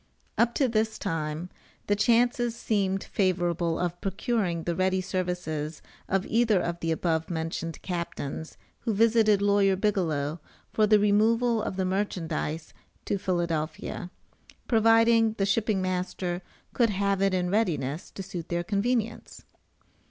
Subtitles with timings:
[0.35, 1.49] Up to this time
[1.85, 7.79] the chances seemed favorable of procuring the ready services of either of the above mentioned
[7.83, 10.39] captains who visited Lawyer Bigelow
[10.73, 12.73] for the removal of the merchandize
[13.05, 14.09] to Philadelphia,
[14.67, 16.41] providing the shipping master
[16.73, 19.45] could have it in readiness to suit their convenience.